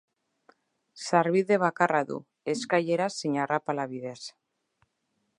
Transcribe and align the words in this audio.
Sarbide 1.07 1.57
bakarra 1.63 1.99
du, 2.11 2.17
eskailera 2.53 3.09
zein 3.19 3.37
arrapala 3.43 3.85
bidez. 3.93 4.19